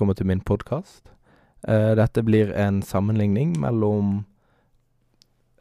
[0.00, 1.10] Velkommen til min podkast.
[1.68, 4.24] dette blir en sammenligning mellom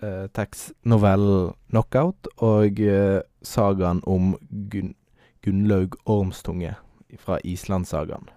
[0.01, 4.37] uh, tekstnovellen 'Knockout' og uh, sagaen om
[4.71, 4.95] Gun
[5.43, 6.75] Gunnlaug Ormstunge
[7.17, 8.29] fra Islandssagaen.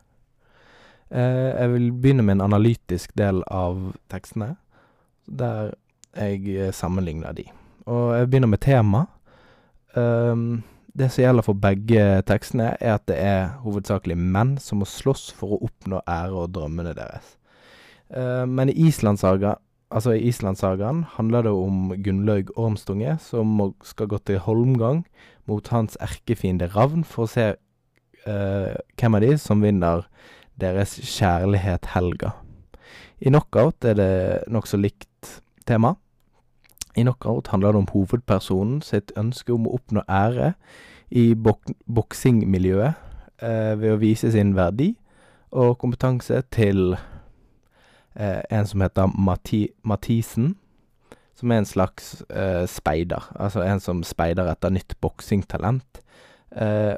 [1.10, 4.56] Uh, jeg vil begynne med en analytisk del av tekstene,
[5.26, 5.70] der
[6.16, 7.44] jeg sammenligner de.
[7.86, 9.06] Og jeg begynner med tema.
[9.94, 10.64] Um,
[10.98, 15.30] det som gjelder for begge tekstene, er at det er hovedsakelig menn som må slåss
[15.36, 17.36] for å oppnå ære og drømmene deres.
[18.12, 19.56] Uh, men i Islandssaga,
[19.92, 20.32] altså i
[21.16, 25.04] handler det om Gunnlaug Ormstunge som skal gå til holmgang
[25.48, 30.06] mot hans erkefiende Ravn for å se uh, hvem av de som vinner
[30.60, 32.34] deres kjærlighet Helga.
[33.22, 34.12] I Knockout er det
[34.50, 35.96] nokså likt tema.
[36.96, 40.52] I Knockout handler det om hovedpersonen sitt ønske om å oppnå ære
[41.12, 42.92] i bok boksingmiljøet
[43.44, 44.92] eh, ved å vise sin verdi
[45.52, 46.96] og kompetanse til
[48.16, 50.54] eh, en som heter Mati Mathisen,
[51.36, 53.28] som er en slags eh, speider.
[53.36, 56.00] Altså en som speider etter nytt boksingtalent.
[56.56, 56.94] Eh,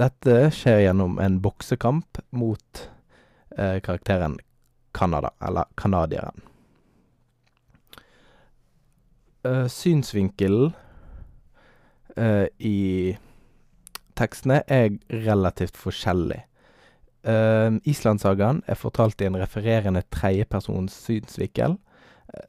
[0.00, 2.86] dette skjer gjennom en boksekamp mot
[3.58, 4.38] eh, karakteren
[4.92, 6.51] Canada, eller canadieren.
[9.42, 10.70] Uh, synsvinkelen
[12.14, 13.16] uh, i
[14.14, 16.44] tekstene er relativt forskjellig.
[17.26, 21.74] Uh, Islandssagaen er fortalt i en refererende tredjepersons synsvinkel,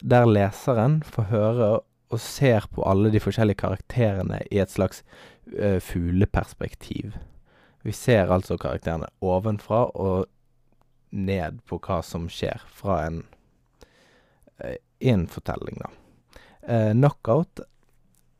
[0.05, 1.71] der leseren får høre
[2.13, 5.01] og ser på alle de forskjellige karakterene i et slags
[5.57, 7.17] uh, fugleperspektiv.
[7.81, 10.29] Vi ser altså karakterene ovenfra og
[11.09, 13.19] ned på hva som skjer fra en,
[15.01, 15.89] en fortelling, da.
[16.63, 17.59] Uh, Knockout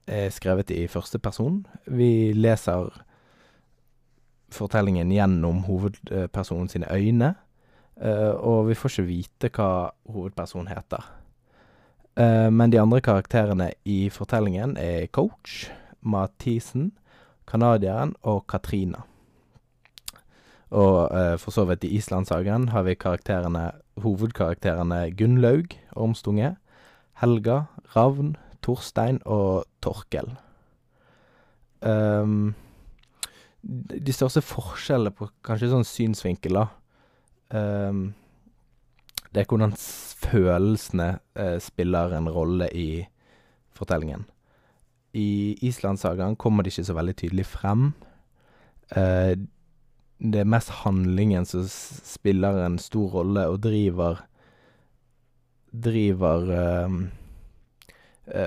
[0.08, 1.66] er skrevet i første person.
[1.92, 2.88] Vi leser
[4.54, 7.34] fortellingen gjennom hovedpersonen sine øyne,
[8.00, 11.04] uh, og vi får ikke vite hva hovedpersonen heter.
[12.16, 15.68] Uh, men de andre karakterene i fortellingen er Coach,
[16.00, 16.94] Mathisen,
[17.48, 19.04] canadieren og Katrina.
[20.74, 23.68] Og for så vidt i Islandssagen har vi karakterene,
[24.02, 26.56] hovedkarakterene Gunnlaug Ormstunge,
[27.22, 27.60] Helga,
[27.94, 30.32] Ravn, Torstein og Torkel.
[31.84, 32.54] Um,
[33.64, 36.68] de største forskjellene på kanskje sånn synsvinkel, da
[37.56, 38.06] um,
[39.32, 41.10] Det er hvordan følelsene
[41.40, 43.06] uh, spiller en rolle i
[43.74, 44.26] fortellingen.
[45.14, 47.92] I Islandssagaen kommer det ikke så veldig tydelig frem.
[48.96, 49.36] Uh,
[50.24, 54.24] det er mest handlingen som spiller en stor rolle og driver
[55.74, 56.98] Driver uh,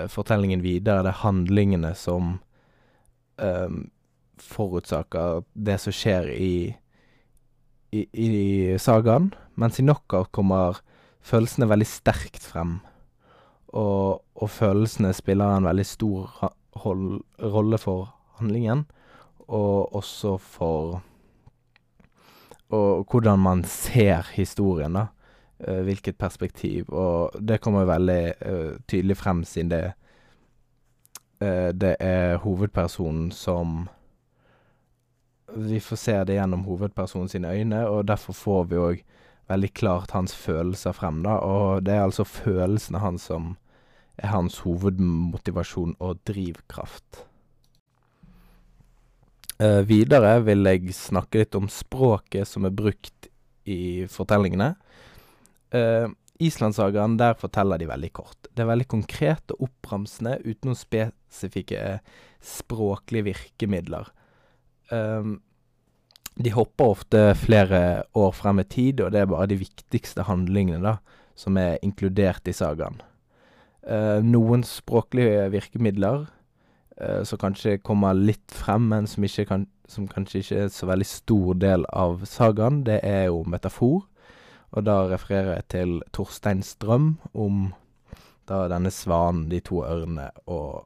[0.09, 1.03] fortellingen videre.
[1.05, 2.39] Det er handlingene som
[3.37, 3.79] um,
[4.41, 6.77] forutsaker det som skjer i,
[7.93, 8.31] i, i
[8.81, 9.33] sagaen.
[9.57, 10.81] Mens i Knockout kommer
[11.27, 12.79] følelsene veldig sterkt frem.
[13.77, 16.31] Og, og følelsene spiller en veldig stor
[16.85, 18.87] hold, rolle for handlingen,
[19.47, 21.03] og også for
[22.67, 25.07] Og hvordan man ser historien, da.
[25.59, 26.91] Uh, hvilket perspektiv.
[26.93, 29.85] Og det kommer veldig uh, tydelig frem, siden det
[31.41, 33.89] uh, Det er hovedpersonen som
[35.57, 39.03] Vi får se det gjennom hovedpersonen sine øyne, og derfor får vi òg
[39.49, 41.39] veldig klart hans følelser frem, da.
[41.39, 43.57] Og det er altså følelsene hans som
[44.19, 47.25] er hans hovedmotivasjon og drivkraft.
[49.87, 53.31] videre vil jeg snakke litt om språket som er brukt
[53.65, 54.75] i fortellingene.
[55.75, 56.13] Uh,
[56.43, 58.49] Islandssagaen, der forteller de veldig kort.
[58.53, 64.11] Det er veldig konkret og oppramsende uten noen spesifikke uh, språklige virkemidler.
[64.93, 65.41] Um,
[66.37, 70.83] de hopper ofte flere år frem i tid, og det er bare de viktigste handlingene
[70.85, 70.99] da,
[71.37, 73.01] som er inkludert i sagaen.
[73.87, 76.27] Uh, noen språklige virkemidler
[77.01, 81.09] uh, som kanskje kommer litt frem, men som, kan, som kanskje ikke er så veldig
[81.09, 84.05] stor del av sagaen, det er jo metafor.
[84.77, 87.71] Og da refererer jeg til Torstein Strøm om
[88.47, 90.85] da denne svanen, de to ørnene og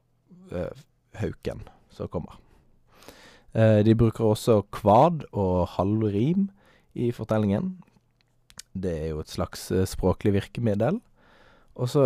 [0.55, 0.71] eh,
[1.19, 2.39] hauken som kommer.
[3.51, 6.47] Eh, de bruker også kvad og halvrim
[6.95, 7.75] i fortellingen.
[8.71, 11.01] Det er jo et slags eh, språklig virkemiddel.
[11.75, 12.05] Og så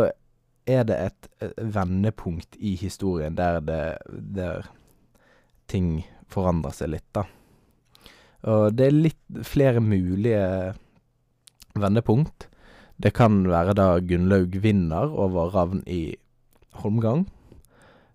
[0.65, 4.65] er det et, et vendepunkt i historien der det der
[5.69, 7.23] ting forandrer seg litt, da.
[8.45, 10.73] Og det er litt flere mulige
[11.79, 12.47] vendepunkt.
[12.97, 16.15] Det kan være da Gunnlaug vinner over Ravn i
[16.79, 17.25] Holmgang.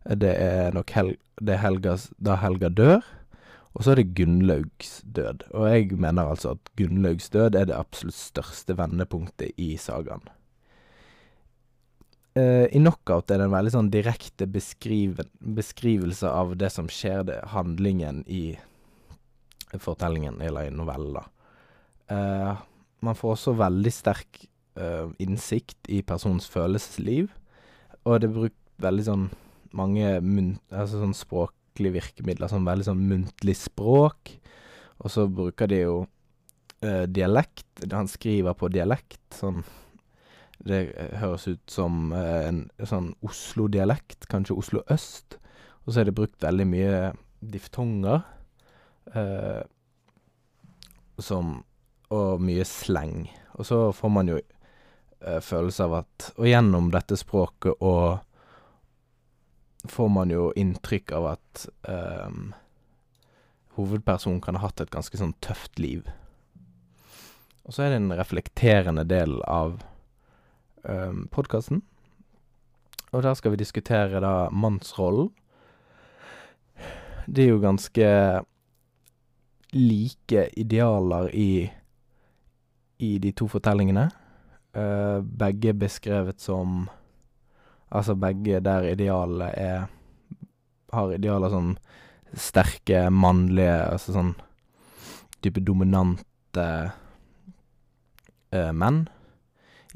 [0.05, 3.05] Det er nok hel det er Helgas, da Helga dør.
[3.73, 7.77] Og så er det Gunnlaugs død, og jeg mener altså at Gunnlaugs død er det
[7.77, 10.25] absolutt største vendepunktet i sagaen.
[12.35, 17.39] Eh, I Knockout er det en veldig sånn direkte beskrivelse av det som skjer, det
[17.55, 18.59] handlingen i
[19.79, 21.25] fortellingen, eller i novella.
[22.11, 22.11] Uh,
[22.51, 22.57] Eh,
[23.05, 24.45] man får også veldig sterk
[24.81, 27.31] uh, innsikt i personens følelsesliv,
[28.05, 29.27] og det er brukt veldig sånn
[29.77, 30.07] mange.
[30.71, 34.35] Altså sånn språklige virkemidler, sånn veldig sånn muntlig språk,
[35.01, 37.69] og så bruker de jo uh, dialekt.
[37.93, 39.63] Han skriver på dialekt, sånn
[40.61, 45.39] Det høres ut som eh, en sånn Oslo-dialekt, kanskje Oslo øst,
[45.87, 46.99] og så er det brukt veldig mye
[47.41, 48.21] diftonger.
[49.17, 49.63] Eh,
[51.21, 51.63] som
[52.11, 53.29] Og mye sleng.
[53.59, 58.21] Og så får man jo eh, følelse av at Og gjennom dette språket og
[59.89, 62.51] får man jo inntrykk av at um,
[63.79, 66.05] hovedpersonen kan ha hatt et ganske sånn tøft liv.
[67.65, 69.79] Og så er det en reflekterende del av
[70.85, 71.81] um, podkasten.
[73.11, 75.31] Og der skal vi diskutere da mannsrollen.
[77.31, 78.09] Det er jo ganske
[79.73, 81.71] like idealer i
[83.01, 84.09] i de to fortellingene.
[84.77, 86.85] Uh, begge beskrevet som
[87.91, 89.89] Altså begge der idealet er
[90.93, 91.73] Har idealer som
[92.39, 94.31] sterke, mannlige Altså sånn
[95.43, 96.67] type dominante
[98.55, 99.09] uh, menn.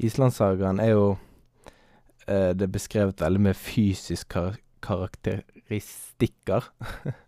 [0.03, 6.67] Islandssagaen er jo uh, Det er beskrevet veldig med fysisk kar karakteristikker.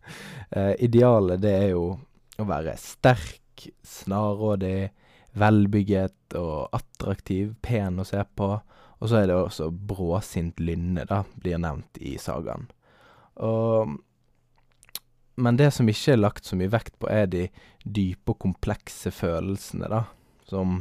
[0.85, 1.85] idealet, det er jo
[2.37, 4.91] å være sterk, snarrådig,
[5.37, 8.49] velbygget og attraktiv, pen å se på.
[8.97, 12.69] Og så er det også bråsint lynne, da, blir nevnt i sagaen.
[13.35, 13.97] Og
[15.37, 17.43] Men det som ikke er lagt så mye vekt på, er de
[17.85, 19.99] dype og komplekse følelsene, da.
[20.49, 20.79] Som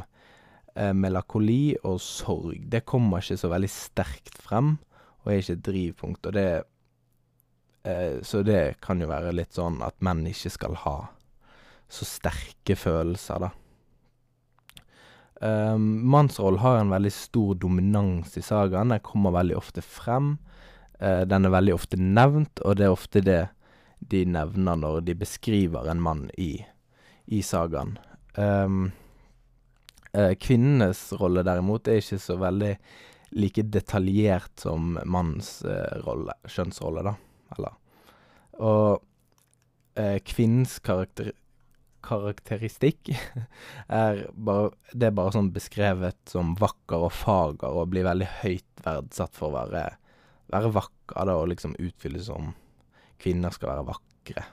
[0.73, 2.63] eh, melankoli og sorg.
[2.65, 4.79] Det kommer ikke så veldig sterkt frem,
[5.21, 6.25] og er ikke et drivpunkt.
[6.25, 6.47] Og det
[7.85, 10.97] eh, Så det kan jo være litt sånn at menn ikke skal ha
[11.87, 13.51] så sterke følelser, da.
[15.39, 18.89] Um, mannsrollen har en veldig stor dominans i sagaen.
[18.89, 20.37] Den kommer veldig ofte frem.
[21.01, 23.43] Uh, den er veldig ofte nevnt, og det er ofte det
[23.99, 26.55] de nevner når de beskriver en mann i,
[27.25, 27.97] i sagaen.
[28.37, 28.91] Um,
[30.17, 32.73] uh, kvinnenes rolle, derimot, er ikke så veldig
[33.37, 37.17] like detaljert som mannens uh, rolle, kjønnsrolle, da.
[37.57, 37.83] Eller
[38.67, 39.03] Og
[40.29, 41.31] kvinnens karakter
[42.07, 43.11] karakteristikk
[44.01, 48.85] er bare Det er bare sånn beskrevet som vakker og fager, og blir veldig høyt
[48.85, 49.83] verdsatt for å være,
[50.53, 52.53] være vakker, da, og liksom utfylles som
[53.21, 54.45] kvinner skal være vakre.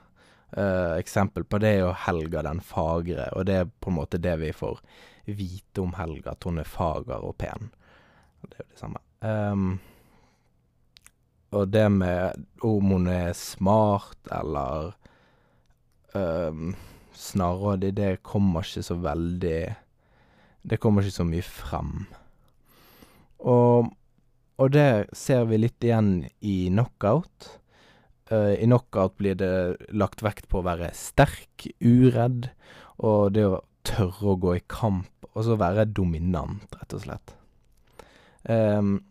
[0.55, 4.21] Uh, eksempel på det er jo Helga den fagre, og det er på en måte
[4.23, 4.79] det vi får
[5.25, 7.73] vite om Helga, at hun er fager og pen.
[8.45, 9.03] Det er jo det samme.
[9.25, 9.69] Um,
[11.55, 14.95] og det med om hun er smart eller
[16.15, 16.75] um,
[17.19, 19.59] snarrådig, det kommer ikke så veldig
[20.65, 22.07] Det kommer ikke så mye frem.
[23.45, 23.91] Og,
[24.57, 27.51] og det ser vi litt igjen i knockout.
[28.33, 29.51] Uh, I knockout blir det
[29.93, 32.49] lagt vekt på å være sterk, uredd,
[32.97, 37.37] og det å tørre å gå i kamp, og så være dominant, rett og slett.
[38.49, 39.03] Um,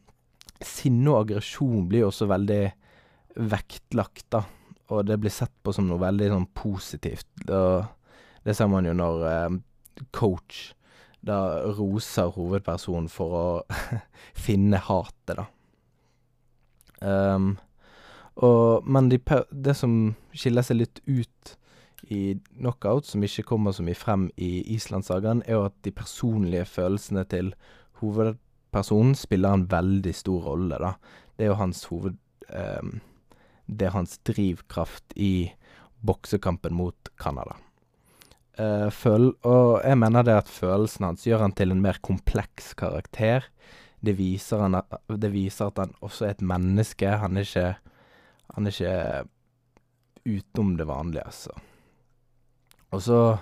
[0.57, 2.63] sinne og aggresjon blir også veldig
[3.53, 4.47] vektlagt, da
[4.91, 7.29] og det blir sett på som noe veldig sånn positivt.
[7.47, 7.85] Og
[8.43, 9.59] det ser man jo når eh,
[10.15, 10.73] coach
[11.23, 11.37] da
[11.77, 13.45] roser hovedpersonen for å
[14.45, 15.45] finne hatet, da.
[17.03, 17.55] Um,
[18.39, 19.19] og, men de,
[19.51, 21.53] det som skiller seg litt ut
[22.11, 26.67] i knockout, som ikke kommer så mye frem i Islandssagaen, er jo at de personlige
[26.67, 27.53] følelsene til
[28.01, 30.95] hovedpersonen spiller en veldig stor rolle, da.
[31.37, 32.19] Det er jo hans hoved...
[32.51, 32.99] Um,
[33.67, 35.51] det er hans drivkraft i
[36.03, 37.55] boksekampen mot Canada.
[38.53, 42.73] Uh, føl og jeg mener det at følelsen hans gjør han til en mer kompleks
[42.77, 43.47] karakter.
[44.03, 44.77] Det viser, han,
[45.07, 47.15] det viser at han også er et menneske.
[47.23, 47.71] Han er ikke
[48.53, 49.23] Han er ikke
[50.29, 51.51] utenom det vanlige, altså.
[52.91, 53.37] Og så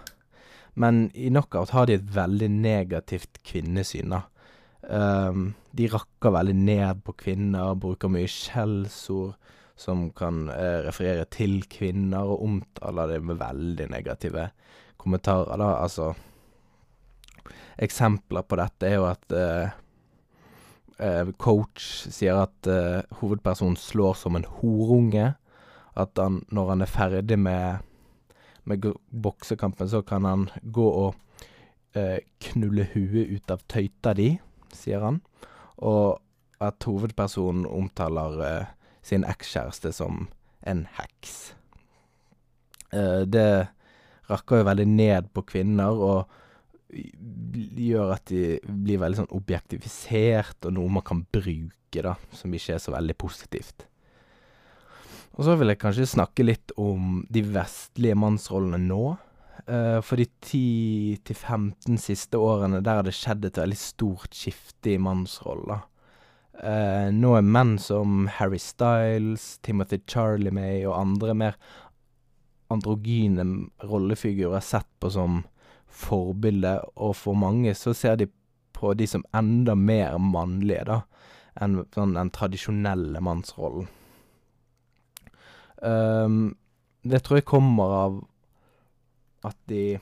[0.73, 4.21] Men i knockout har de et veldig negativt kvinnesyn, da.
[4.87, 9.35] Um, de rakker veldig ned på kvinner, bruker mye skjellsord
[9.79, 14.49] som kan eh, referere til kvinner, og omtaler det med veldig negative
[15.01, 15.75] kommentarer, da.
[15.81, 16.13] Altså
[17.81, 19.71] Eksempler på dette er jo at eh,
[21.01, 25.31] eh, coach sier at eh, hovedpersonen slår som en horunge.
[25.97, 27.81] At han, når han er ferdig med,
[28.69, 31.15] med boksekampen, så kan han gå og
[31.97, 32.19] eh,
[32.51, 34.35] knulle huet ut av tøyta di,
[34.75, 35.21] sier han.
[35.81, 36.21] Og
[36.61, 40.27] at hovedpersonen omtaler eh, sin ekskjæreste som
[40.67, 41.53] en heks.
[42.93, 43.67] Eh, det
[44.31, 46.37] rakker jo veldig ned på kvinner, og
[46.91, 52.75] gjør at de blir veldig sånn objektifisert, og noe man kan bruke, da, som ikke
[52.75, 53.87] er så veldig positivt.
[55.37, 59.03] Og så vil jeg kanskje snakke litt om de vestlige mannsrollene nå.
[59.63, 64.99] Eh, for de 10-15 siste årene, der har det skjedd et veldig stort skifte i
[64.99, 65.85] mannsroller.
[66.59, 70.51] Eh, nå er menn som Harry Styles, Timothy Charlie
[70.85, 71.55] og andre mer
[72.71, 73.45] androgyne
[73.83, 75.41] rollefigurer sett på som
[75.91, 78.29] forbilde, og for mange så ser de
[78.75, 81.01] på de som enda mer mannlige, da,
[81.61, 83.89] enn sånn den tradisjonelle mannsrollen.
[85.81, 86.53] Um,
[87.03, 88.17] det tror jeg kommer av
[89.49, 89.99] at de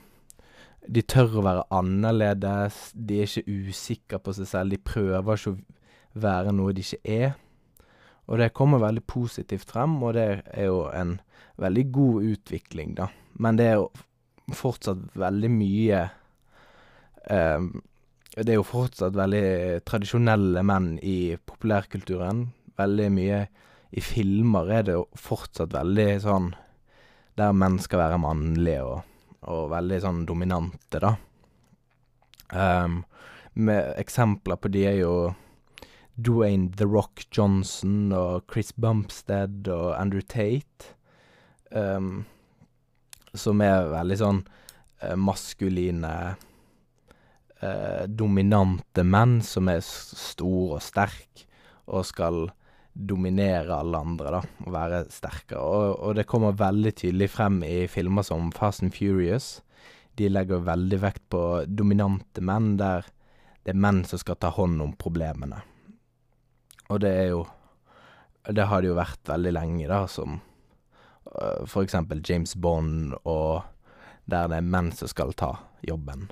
[0.90, 5.52] de tør å være annerledes, de er ikke usikre på seg selv, de prøver ikke
[5.52, 5.58] å
[6.14, 7.32] være noe de ikke er.
[8.30, 11.18] Og det kommer veldig positivt frem, og det er jo en
[11.60, 13.08] veldig god utvikling, da.
[13.42, 13.90] Men det er jo
[14.54, 16.00] fortsatt veldig mye
[17.30, 17.66] eh,
[18.34, 22.44] Det er jo fortsatt veldig tradisjonelle menn i populærkulturen.
[22.78, 23.40] Veldig mye
[23.90, 26.52] i filmer er det jo fortsatt veldig sånn
[27.38, 29.00] Der menn skal være mannlige og,
[29.50, 31.14] og veldig sånn dominante, da.
[32.50, 33.04] Um,
[33.54, 35.14] med eksempler på de er jo
[36.20, 40.94] Dwayne The Rock Johnson og Chris Bumpstead og Andrew Tate.
[41.70, 42.24] Um,
[43.34, 46.14] som er veldig sånn uh, maskuline
[47.62, 51.44] uh, Dominante menn som er stor og sterk
[51.90, 52.48] og skal
[52.90, 55.62] dominere alle andre, da, og være sterkere.
[55.62, 59.60] Og, og det kommer veldig tydelig frem i filmer som Fast and Furious.
[60.18, 63.06] De legger veldig vekt på dominante menn, der
[63.64, 65.60] det er menn som skal ta hånd om problemene.
[66.90, 67.46] Og det er jo
[68.50, 73.62] Det har det jo vært veldig lenge, da, som øh, for eksempel James Bond, og
[74.24, 75.50] der det er menn som skal ta
[75.86, 76.30] jobben.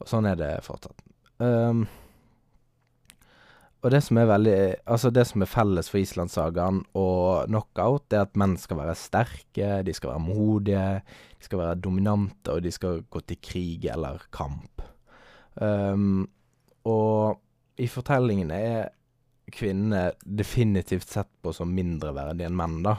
[0.00, 1.04] Og sånn er det fortsatt.
[1.36, 1.84] Um,
[3.82, 8.24] og det som er veldig Altså, det som er felles for Islandssagaen og Knockout, er
[8.24, 10.88] at menn skal være sterke, de skal være modige,
[11.36, 14.82] de skal være dominante, og de skal gå til krig eller kamp.
[15.60, 16.24] Um,
[16.88, 17.42] og
[17.76, 18.90] i fortellingene er
[19.52, 22.98] kvinnene definitivt sett på som mindreverdige enn menn, da.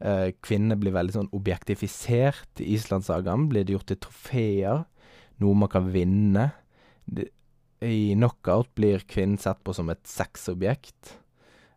[0.00, 2.62] Eh, kvinner blir veldig sånn objektifisert.
[2.62, 4.84] I Islandssagaen blir de gjort til trofeer,
[5.44, 6.46] noe man kan vinne.
[7.04, 7.28] Det,
[7.84, 11.16] I Knockout blir kvinnen sett på som et sexobjekt,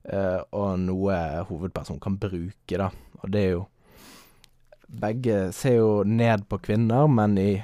[0.08, 2.89] eh, og noe hovedpersonen kan bruke, da.
[3.22, 3.67] Og det er jo
[4.93, 7.63] Begge ser jo ned på kvinner, men i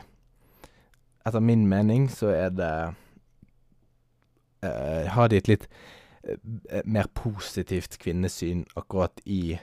[1.27, 2.71] Etter min mening så er det
[4.65, 5.67] eh, Har de et litt
[6.83, 9.59] mer positivt kvinnesyn akkurat i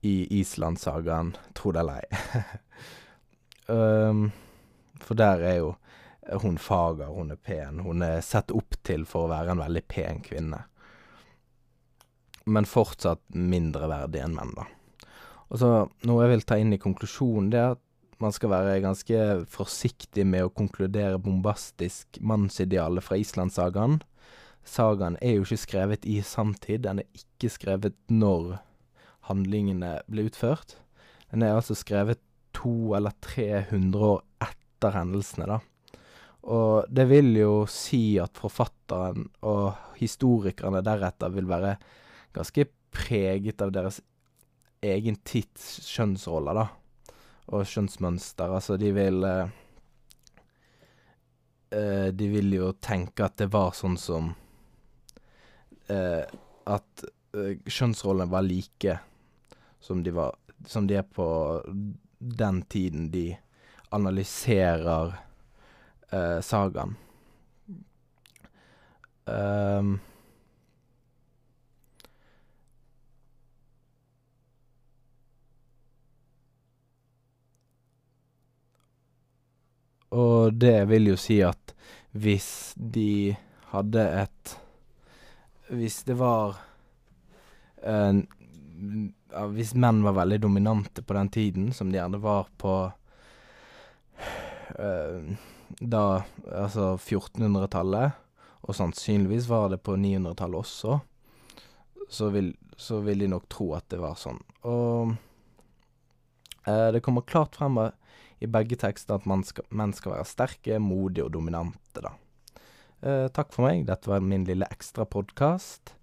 [0.00, 2.42] i Islandssagaen, tro det eller ei.
[3.74, 4.30] um,
[5.00, 5.74] for der er jo
[6.40, 7.82] hun fager, hun er pen.
[7.84, 10.62] Hun er sett opp til for å være en veldig pen kvinne.
[12.50, 14.66] Men fortsatt mindre verdig enn menn, da.
[15.50, 15.70] Og så
[16.06, 17.86] noe jeg vil ta inn i konklusjonen, det er at
[18.20, 23.98] man skal være ganske forsiktig med å konkludere bombastisk mannsidealet fra Islandssagaen.
[24.66, 28.58] Sagaen er jo ikke skrevet i sanntid, den er ikke skrevet når
[29.30, 30.76] handlingene ble utført.
[31.30, 32.20] Den er altså skrevet
[32.56, 35.60] to eller 300 år etter hendelsene, da.
[36.50, 41.74] Og det vil jo si at forfatteren og historikerne deretter vil være
[42.34, 44.00] ganske preget av deres
[44.82, 46.68] egen tids kjønnsroller, da.
[47.50, 48.52] Og kjønnsmønster.
[48.54, 49.48] Altså, de vil eh,
[51.74, 54.30] eh, De vil jo tenke at det var sånn som
[55.90, 56.24] eh,
[56.70, 57.04] At
[57.34, 58.98] eh, kjønnsrollene var like
[59.80, 61.26] som de var Som de er på
[62.18, 63.30] den tiden de
[63.90, 65.14] analyserer
[66.12, 66.92] eh, sagaen.
[69.24, 69.96] Um,
[80.10, 81.74] Og det vil jo si at
[82.18, 83.36] hvis de
[83.70, 84.54] hadde et
[85.70, 86.56] Hvis det var
[87.86, 88.18] uh,
[89.54, 92.74] Hvis menn var veldig dominante på den tiden, som de gjerne var på
[94.74, 95.30] uh,
[95.78, 96.04] Da
[96.50, 98.18] Altså 1400-tallet,
[98.66, 100.98] og sannsynligvis var det på 900-tallet også,
[102.10, 104.40] så vil, så vil de nok tro at det var sånn.
[104.68, 105.14] Og
[106.66, 107.78] uh, det kommer klart frem
[108.40, 112.12] i begge tekster at skal, menn skal være sterke, modige og dominante, da.
[113.02, 113.86] Eh, takk for meg.
[113.88, 115.94] Dette var min lille ekstrapodkast.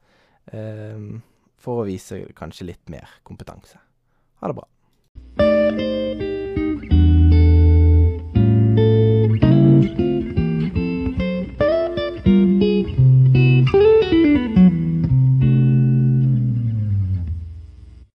[0.51, 1.09] Eh,
[1.57, 3.81] for å vise kanskje litt mer kompetanse.
[4.41, 6.25] Ha det bra.